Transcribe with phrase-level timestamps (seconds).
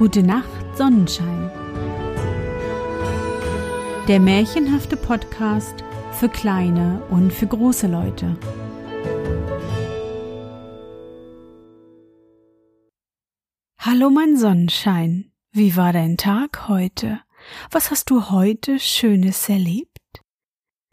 [0.00, 1.50] Gute Nacht, Sonnenschein.
[4.08, 8.34] Der märchenhafte Podcast für kleine und für große Leute.
[13.78, 17.20] Hallo mein Sonnenschein, wie war dein Tag heute?
[17.70, 20.22] Was hast du heute Schönes erlebt?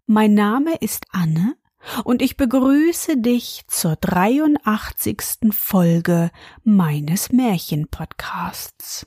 [0.04, 1.56] Mein Name ist Anne
[2.04, 5.52] und ich begrüße dich zur 83.
[5.52, 6.30] Folge
[6.64, 9.06] meines Märchenpodcasts.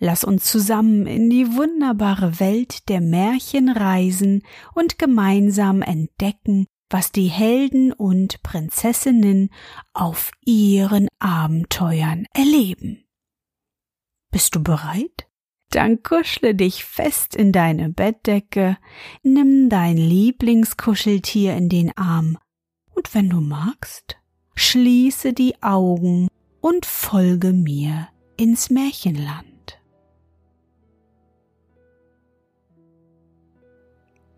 [0.00, 4.44] Lass uns zusammen in die wunderbare Welt der Märchen reisen
[4.74, 9.50] und gemeinsam entdecken, was die Helden und Prinzessinnen
[9.92, 13.04] auf ihren Abenteuern erleben.
[14.30, 15.27] Bist du bereit?
[15.70, 18.78] Dann kuschle dich fest in deine Bettdecke,
[19.22, 22.38] nimm dein Lieblingskuscheltier in den Arm.
[22.94, 24.16] Und wenn du magst,
[24.54, 26.28] schließe die Augen
[26.60, 28.08] und folge mir
[28.38, 29.78] ins Märchenland.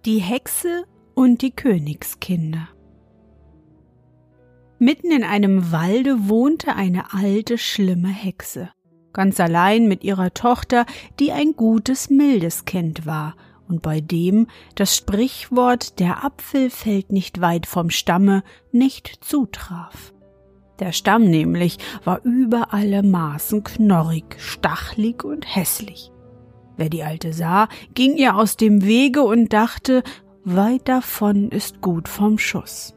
[0.04, 2.68] Die Hexe und die Königskinder.
[4.78, 8.70] Mitten in einem Walde wohnte eine alte, schlimme Hexe
[9.12, 10.86] ganz allein mit ihrer Tochter,
[11.18, 13.34] die ein gutes, mildes Kind war
[13.68, 20.12] und bei dem das Sprichwort der Apfel fällt nicht weit vom Stamme nicht zutraf.
[20.80, 26.10] Der Stamm nämlich war über alle Maßen knorrig, stachlig und hässlich.
[26.76, 30.02] Wer die Alte sah, ging ihr aus dem Wege und dachte,
[30.44, 32.94] weit davon ist gut vom Schuss.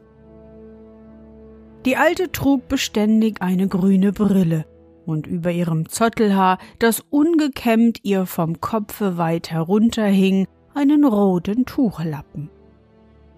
[1.84, 4.64] Die Alte trug beständig eine grüne Brille,
[5.06, 12.50] und über ihrem Zottelhaar, das ungekämmt ihr vom Kopfe weit herunterhing, einen roten Tuchlappen.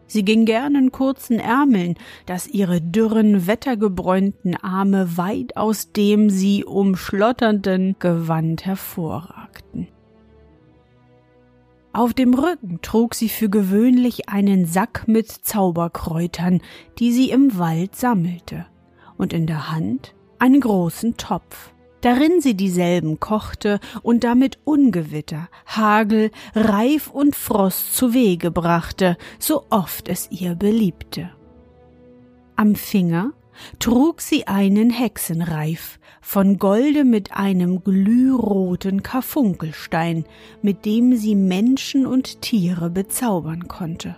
[0.06, 1.95] Sie ging gern in kurzen Ärmeln,
[2.27, 9.89] dass ihre dürren, wettergebräunten Arme weit aus dem sie umschlotternden Gewand hervorragten.
[11.92, 16.61] Auf dem Rücken trug sie für gewöhnlich einen Sack mit Zauberkräutern,
[16.98, 18.67] die sie im Wald sammelte,
[19.17, 26.30] und in der Hand einen großen Topf, darin sie dieselben kochte und damit Ungewitter, Hagel,
[26.55, 31.30] Reif und Frost zu Wege brachte, so oft es ihr beliebte.
[32.57, 33.33] Am Finger
[33.79, 40.25] trug sie einen Hexenreif, von Golde mit einem glühroten Karfunkelstein,
[40.61, 44.17] mit dem sie Menschen und Tiere bezaubern konnte.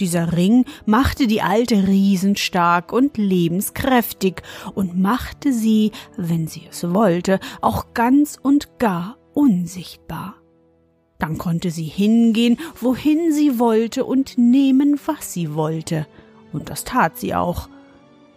[0.00, 4.42] Dieser Ring machte die Alte riesenstark und lebenskräftig
[4.74, 10.36] und machte sie, wenn sie es wollte, auch ganz und gar unsichtbar.
[11.18, 16.06] Dann konnte sie hingehen, wohin sie wollte und nehmen, was sie wollte.
[16.52, 17.68] Und das tat sie auch.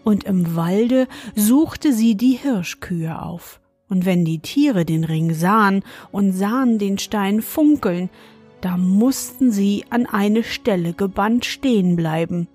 [0.04, 3.62] Und im Walde suchte sie die Hirschkühe auf.
[3.88, 8.10] Und wenn die Tiere den Ring sahen und sahen den Stein funkeln,
[8.64, 12.48] da mussten sie an eine Stelle gebannt stehen bleiben.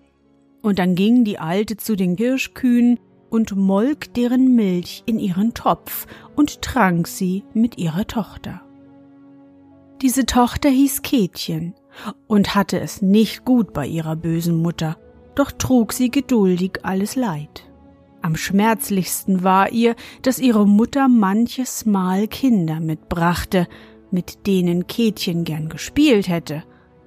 [0.62, 2.98] Und dann ging die Alte zu den Hirschkühen
[3.28, 8.62] und molk deren Milch in ihren Topf und trank sie mit ihrer Tochter.
[10.00, 11.74] Diese Tochter hieß Kätchen
[12.26, 14.96] und hatte es nicht gut bei ihrer bösen Mutter,
[15.34, 17.68] doch trug sie geduldig alles Leid.
[18.22, 23.68] Am schmerzlichsten war ihr, dass ihre Mutter manches Mal Kinder mitbrachte,
[24.10, 26.64] mit denen Kätchen gern gespielt hätte.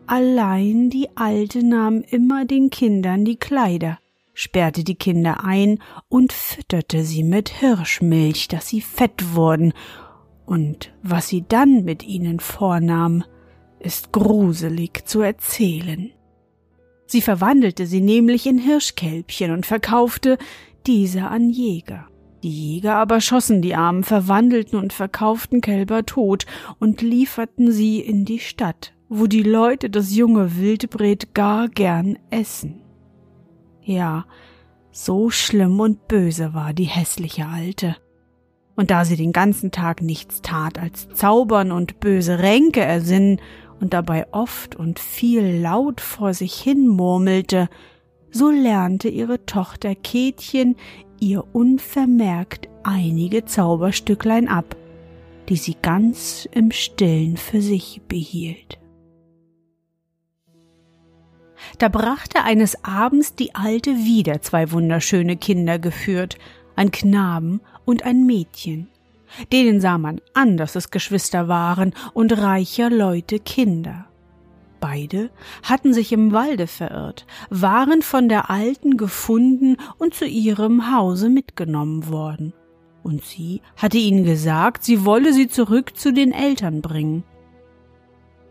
[0.07, 3.99] Allein die Alte nahm immer den Kindern die Kleider,
[4.33, 5.79] sperrte die Kinder ein
[6.09, 9.73] und fütterte sie mit Hirschmilch, dass sie fett wurden,
[10.45, 13.23] und was sie dann mit ihnen vornahm,
[13.79, 16.11] ist gruselig zu erzählen.
[17.05, 20.37] Sie verwandelte sie nämlich in Hirschkälbchen und verkaufte
[20.87, 22.10] diese an Jäger.
[22.43, 26.45] Die Jäger aber schossen die Armen, verwandelten und verkauften Kälber tot
[26.79, 32.81] und lieferten sie in die Stadt, wo die Leute das junge Wildbret gar gern essen.
[33.83, 34.25] Ja,
[34.91, 37.95] so schlimm und böse war die hässliche Alte.
[38.75, 43.39] Und da sie den ganzen Tag nichts tat als zaubern und böse Ränke ersinnen
[43.79, 47.69] und dabei oft und viel laut vor sich hin murmelte,
[48.31, 50.75] so lernte ihre Tochter Kätchen
[51.21, 54.75] ihr unvermerkt einige Zauberstücklein ab,
[55.47, 58.79] die sie ganz im stillen für sich behielt.
[61.77, 66.37] Da brachte eines Abends die Alte wieder zwei wunderschöne Kinder geführt,
[66.75, 68.89] ein Knaben und ein Mädchen.
[69.53, 74.10] Denen sah man an, dass es Geschwister waren und reicher Leute Kinder.
[74.81, 75.29] Beide
[75.63, 82.09] hatten sich im Walde verirrt, waren von der Alten gefunden und zu ihrem Hause mitgenommen
[82.09, 82.53] worden.
[83.03, 87.23] und sie hatte ihnen gesagt, sie wolle sie zurück zu den Eltern bringen.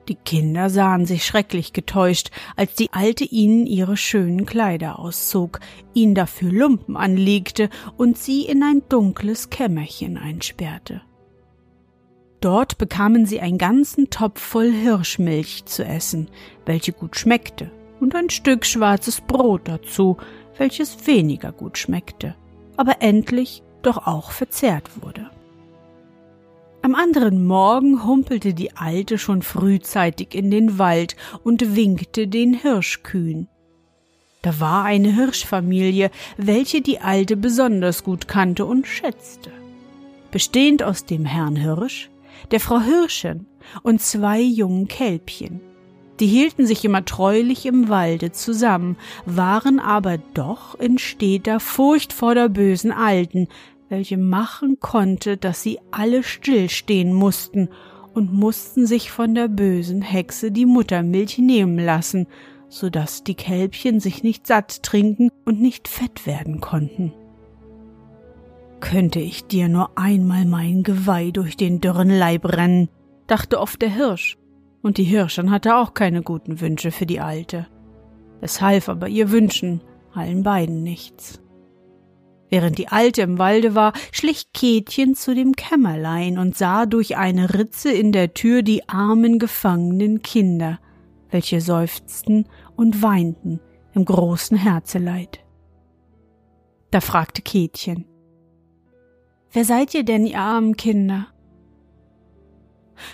[0.09, 5.61] Die Kinder sahen sich schrecklich getäuscht, als die Alte ihnen ihre schönen Kleider auszog,
[5.95, 11.03] ihnen dafür Lumpen anlegte und sie in ein dunkles Kämmerchen einsperrte.
[12.41, 16.29] Dort bekamen sie einen ganzen Topf voll Hirschmilch zu essen,
[16.65, 17.71] welche gut schmeckte,
[18.01, 20.17] und ein Stück schwarzes Brot dazu,
[20.57, 22.35] welches weniger gut schmeckte,
[22.77, 25.31] aber endlich doch auch verzehrt wurde.
[26.83, 31.15] Am anderen Morgen humpelte die Alte schon frühzeitig in den Wald
[31.45, 33.49] und winkte den Hirschkühen.
[34.41, 39.51] Da war eine Hirschfamilie, welche die Alte besonders gut kannte und schätzte.
[40.31, 42.09] Bestehend aus dem Herrn Hirsch,
[42.51, 43.47] der Frau Hirschen
[43.83, 45.61] und zwei jungen Kälbchen.
[46.21, 52.35] Die hielten sich immer treulich im Walde zusammen, waren aber doch in steter Furcht vor
[52.35, 53.49] der bösen Alten,
[53.89, 57.71] welche machen konnte, dass sie alle stillstehen mussten
[58.13, 62.27] und mussten sich von der bösen Hexe die Muttermilch nehmen lassen,
[62.69, 67.13] so dass die Kälbchen sich nicht satt trinken und nicht fett werden konnten.
[68.81, 72.89] Könnte ich dir nur einmal mein Geweih durch den dürren Leib rennen,
[73.27, 74.37] dachte oft der Hirsch,
[74.83, 77.67] und die Hirschin hatte auch keine guten Wünsche für die Alte.
[78.41, 79.83] Es half aber ihr Wünschen
[80.15, 81.41] allen beiden nichts.
[82.49, 87.55] Während die Alte im Walde war, schlich Kätchen zu dem Kämmerlein und sah durch eine
[87.55, 90.81] Ritze in der Tür die armen gefangenen Kinder,
[91.31, 93.61] welche seufzten und weinten
[93.93, 95.39] im großen Herzeleid.
[96.91, 98.05] Da fragte Kätchen,
[99.53, 101.27] Wer seid ihr denn, ihr armen Kinder?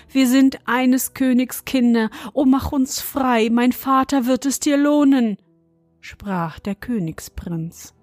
[0.09, 5.37] Wir sind eines Königs Kinder, o mach uns frei, mein Vater wird es dir lohnen,
[6.01, 7.93] sprach der Königsprinz.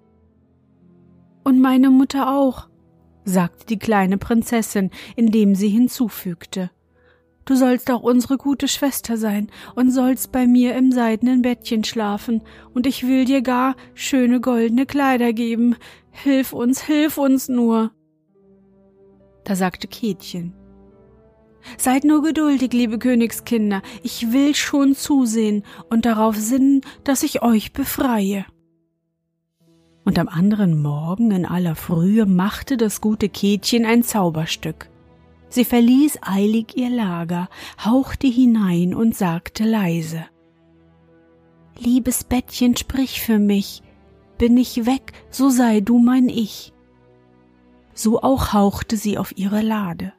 [1.43, 2.67] Und meine Mutter auch,
[3.23, 6.71] sagte die kleine Prinzessin, indem sie hinzufügte.
[7.45, 12.41] Du sollst auch unsere gute Schwester sein und sollst bei mir im seidenen Bettchen schlafen,
[12.73, 15.75] und ich will dir gar schöne goldene Kleider geben.
[16.09, 17.91] Hilf uns, hilf uns nur.
[19.45, 20.53] Da sagte Kätchen.
[21.77, 27.71] Seid nur geduldig, liebe Königskinder, ich will schon zusehen und darauf sinnen, dass ich euch
[27.71, 28.45] befreie
[30.05, 34.89] und am anderen Morgen in aller Frühe machte das gute Kätchen ein Zauberstück.
[35.49, 37.49] Sie verließ eilig ihr Lager,
[37.83, 40.25] hauchte hinein und sagte leise
[41.77, 43.81] Liebes Bettchen, sprich für mich,
[44.37, 46.71] bin ich weg, so sei du mein Ich.
[47.95, 50.13] So auch hauchte sie auf ihre Lade,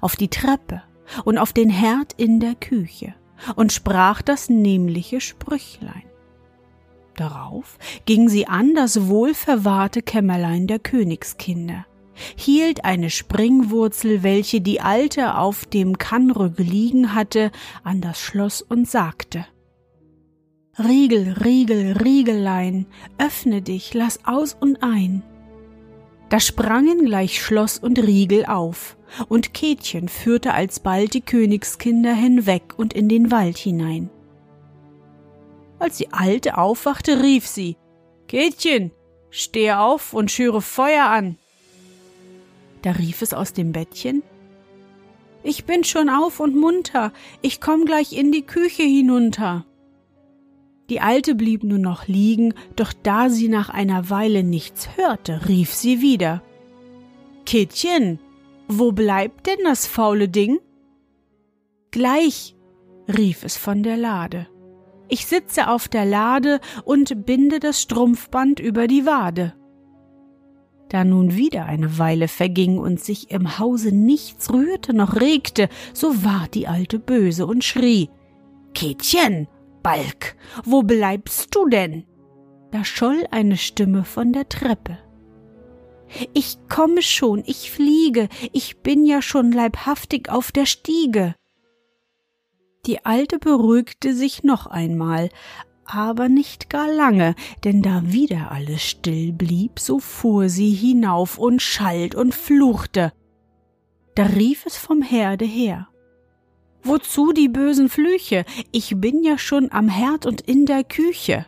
[0.00, 0.82] auf die Treppe
[1.24, 3.14] und auf den Herd in der Küche
[3.56, 6.04] und sprach das nämliche Sprüchlein.
[7.16, 11.86] Darauf ging sie an das wohlverwahrte Kämmerlein der Königskinder,
[12.36, 17.50] hielt eine Springwurzel, welche die Alte auf dem Kannrück liegen hatte,
[17.82, 19.46] an das Schloss und sagte
[20.78, 22.86] Riegel, Riegel, Riegelein,
[23.18, 25.22] öffne dich, lass aus und ein.
[26.32, 28.96] Da sprangen gleich Schloss und Riegel auf,
[29.28, 34.08] und Kätchen führte alsbald die Königskinder hinweg und in den Wald hinein.
[35.78, 37.76] Als die Alte aufwachte, rief sie
[38.28, 38.92] Kätchen,
[39.28, 41.36] steh auf und schüre Feuer an.
[42.80, 44.22] Da rief es aus dem Bettchen
[45.42, 49.66] Ich bin schon auf und munter, ich komm gleich in die Küche hinunter.
[50.92, 55.72] Die Alte blieb nur noch liegen, doch da sie nach einer Weile nichts hörte, rief
[55.72, 56.42] sie wieder
[57.46, 58.18] Kätchen,
[58.68, 60.58] wo bleibt denn das faule Ding?
[61.92, 62.54] Gleich,
[63.08, 64.48] rief es von der Lade.
[65.08, 69.54] Ich sitze auf der Lade und binde das Strumpfband über die Wade.
[70.90, 76.22] Da nun wieder eine Weile verging und sich im Hause nichts rührte noch regte, so
[76.22, 78.10] war die Alte böse und schrie
[78.74, 79.48] Kätchen,
[79.82, 82.04] Balk, wo bleibst du denn?
[82.70, 84.98] Da scholl eine Stimme von der Treppe.
[86.34, 91.34] Ich komme schon, ich fliege, ich bin ja schon leibhaftig auf der Stiege.
[92.86, 95.30] Die Alte beruhigte sich noch einmal,
[95.84, 97.34] aber nicht gar lange,
[97.64, 103.12] denn da wieder alles still blieb, so fuhr sie hinauf und schalt und fluchte.
[104.14, 105.88] Da rief es vom Herde her.
[106.84, 108.44] Wozu die bösen Flüche?
[108.72, 111.46] Ich bin ja schon am Herd und in der Küche.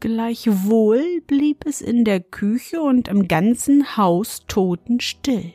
[0.00, 5.52] Gleichwohl blieb es in der Küche und im ganzen Haus totenstill.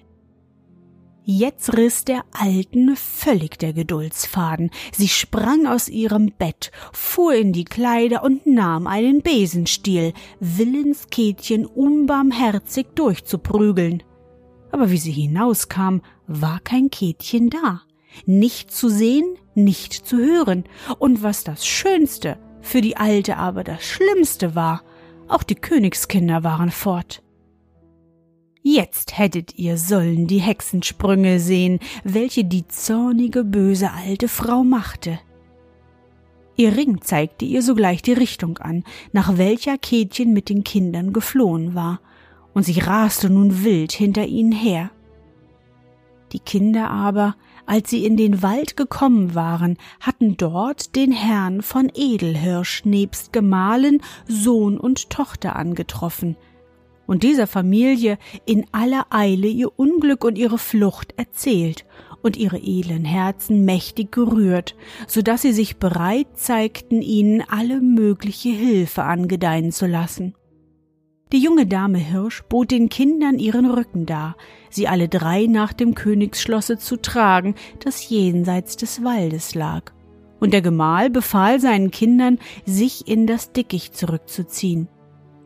[1.26, 4.72] Jetzt riss der Alten völlig der Geduldsfaden.
[4.92, 11.66] Sie sprang aus ihrem Bett, fuhr in die Kleider und nahm einen Besenstiel, willens Kätchen
[11.66, 14.04] unbarmherzig durchzuprügeln.
[14.74, 17.84] aber wie sie hinauskam, war kein Kätchen da.
[18.26, 20.64] Nicht zu sehen, nicht zu hören.
[21.00, 24.84] Und was das Schönste, für die Alte aber das Schlimmste war,
[25.28, 27.22] auch die Königskinder waren fort.
[28.62, 35.20] Jetzt hättet ihr sollen die Hexensprünge sehen, welche die zornige böse alte Frau machte.
[36.56, 41.76] Ihr Ring zeigte ihr sogleich die Richtung an, nach welcher Kätchen mit den Kindern geflohen
[41.76, 42.00] war,
[42.54, 44.92] und sie raste nun wild hinter ihnen her.
[46.32, 51.92] Die Kinder aber, als sie in den Wald gekommen waren, hatten dort den Herrn von
[51.94, 56.36] Edelhirsch nebst Gemahlin, Sohn und Tochter angetroffen,
[57.06, 61.86] und dieser Familie in aller Eile ihr Unglück und ihre Flucht erzählt
[62.22, 64.76] und ihre edlen Herzen mächtig gerührt,
[65.08, 70.34] so dass sie sich bereit zeigten, ihnen alle mögliche Hilfe angedeihen zu lassen.
[71.34, 74.38] Die junge Dame Hirsch bot den Kindern ihren Rücken dar,
[74.70, 79.92] sie alle drei nach dem Königsschlosse zu tragen, das jenseits des Waldes lag.
[80.40, 82.38] Und der Gemahl befahl seinen Kindern,
[82.68, 84.88] sich in das Dickicht zurückzuziehen.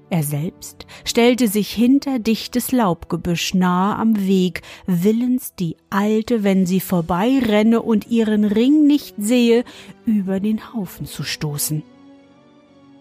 [0.10, 6.82] Er selbst stellte sich hinter dichtes Laubgebüsch nahe am Weg, willens die Alte, wenn sie
[6.82, 9.64] vorbeirenne und ihren Ring nicht sehe,
[10.06, 11.82] über den Haufen zu stoßen.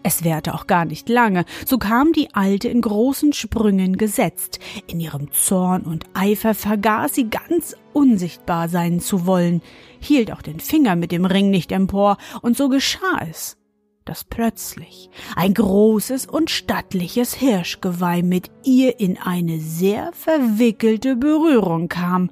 [0.07, 4.57] Es währte auch gar nicht lange, so kam die Alte in großen Sprüngen gesetzt.
[4.87, 9.61] In ihrem Zorn und Eifer vergaß sie ganz unsichtbar sein zu wollen,
[9.99, 13.57] hielt auch den Finger mit dem Ring nicht empor, und so geschah es
[14.05, 22.29] dass plötzlich ein großes und stattliches Hirschgeweih mit ihr in eine sehr verwickelte Berührung kam,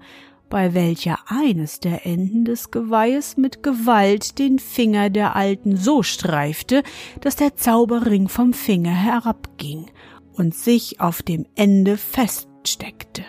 [0.56, 6.82] bei welcher eines der Enden des Geweihes mit Gewalt den Finger der Alten so streifte,
[7.20, 9.92] dass der Zauberring vom Finger herabging
[10.32, 13.26] und sich auf dem Ende feststeckte.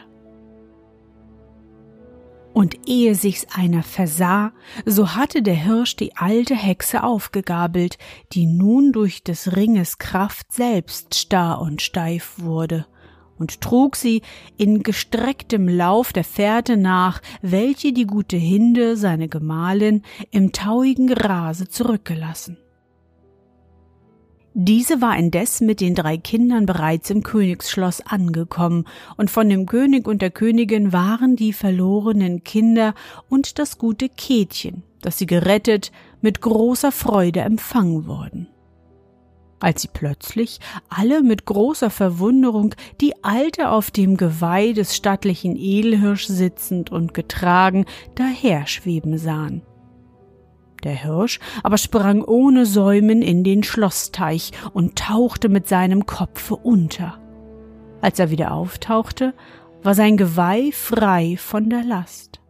[2.55, 4.53] Und ehe sich's einer versah,
[4.85, 7.99] so hatte der Hirsch die alte Hexe aufgegabelt,
[8.35, 12.87] die nun durch des Ringes Kraft selbst starr und steif wurde,
[13.39, 14.23] und trug sie
[14.57, 21.69] in gestrecktem Lauf der Fährte nach, welche die gute Hinde, seine Gemahlin, im tauigen Grase
[21.69, 22.59] zurückgelassen.
[24.59, 28.87] Diese war indes mit den drei Kindern bereits im Königsschloss angekommen,
[29.19, 32.95] und von dem König und der Königin waren die verlorenen Kinder
[33.29, 38.49] und das gute Kätchen, das sie gerettet, mit großer Freude empfangen worden.
[39.59, 46.27] Als sie plötzlich alle mit großer Verwunderung die Alte auf dem Geweih des stattlichen Edelhirsch
[46.27, 47.87] sitzend und getragen
[48.17, 49.63] daherschweben sahen.
[50.85, 57.19] Der Hirsch aber sprang ohne Säumen in den Schlossteich und tauchte mit seinem Kopfe unter.
[58.03, 59.35] Als er wieder auftauchte,
[59.83, 62.41] war sein Geweih frei von der Last.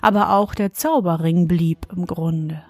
[0.00, 2.62] Aber auch der Zauberring blieb im Grunde.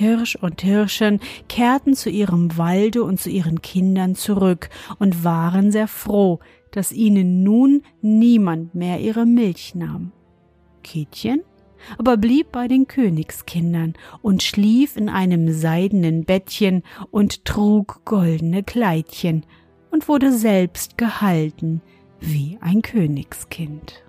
[0.00, 5.88] Hirsch und Hirschen kehrten zu ihrem Walde und zu ihren Kindern zurück und waren sehr
[5.88, 6.40] froh,
[6.70, 10.12] dass ihnen nun niemand mehr ihre Milch nahm.
[10.82, 11.42] Kätchen
[11.98, 19.44] aber blieb bei den Königskindern und schlief in einem seidenen Bettchen und trug goldene Kleidchen
[19.90, 21.80] und wurde selbst gehalten
[22.20, 24.02] wie ein Königskind.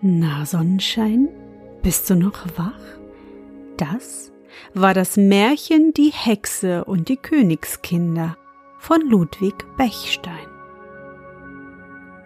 [0.00, 1.28] Na, Sonnenschein,
[1.82, 2.78] bist du noch wach?
[3.76, 4.32] Das
[4.72, 8.36] war das Märchen Die Hexe und die Königskinder
[8.78, 10.46] von Ludwig Bechstein.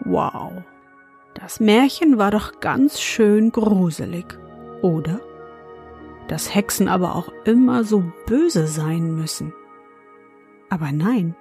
[0.04, 0.52] Wow,
[1.32, 4.26] das Märchen war doch ganz schön gruselig,
[4.82, 5.22] oder?
[6.28, 9.54] Dass Hexen aber auch immer so böse sein müssen.
[10.68, 11.34] Aber nein,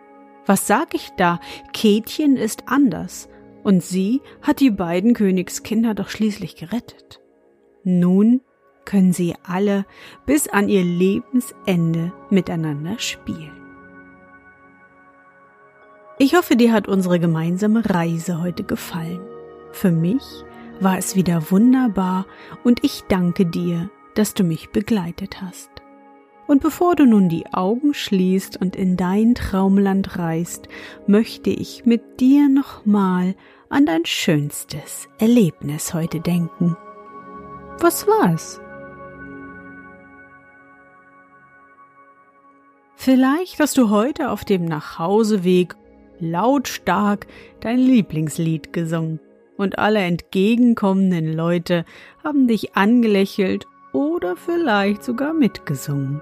[0.46, 1.42] was sag ich da?
[1.74, 3.28] Kätchen ist anders
[3.64, 7.22] und sie hat die beiden Königskinder doch schließlich gerettet.
[7.84, 8.42] Nun
[8.86, 9.86] können sie alle
[10.26, 13.52] bis an ihr Lebensende miteinander spielen.
[16.20, 19.22] Ich hoffe, dir hat unsere gemeinsame Reise heute gefallen.
[19.72, 20.24] Für mich
[20.80, 22.26] war es wieder wunderbar
[22.64, 25.71] und ich danke dir, dass du mich begleitet hast.
[26.48, 30.68] Und bevor du nun die Augen schließt und in dein Traumland reist,
[31.08, 33.36] möchte ich mit dir nochmal
[33.70, 36.76] an dein schönstes Erlebnis heute denken.
[37.80, 38.60] Was war's?
[42.96, 45.76] Vielleicht hast du heute auf dem Nachhauseweg
[46.20, 47.26] lautstark
[47.60, 49.20] dein Lieblingslied gesungen
[49.58, 51.86] und alle entgegenkommenden Leute
[52.24, 56.22] haben dich angelächelt oder vielleicht sogar mitgesungen.